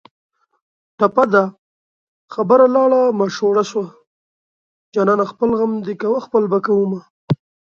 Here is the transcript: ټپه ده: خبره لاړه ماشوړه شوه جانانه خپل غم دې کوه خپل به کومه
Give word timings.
ټپه 0.97 1.23
ده: 1.33 1.43
خبره 2.33 2.65
لاړه 2.75 3.01
ماشوړه 3.19 3.63
شوه 3.71 3.87
جانانه 4.93 5.25
خپل 5.31 5.49
غم 5.59 5.71
دې 5.85 5.93
کوه 6.01 6.19
خپل 6.25 6.43
به 6.51 6.59
کومه 6.65 6.99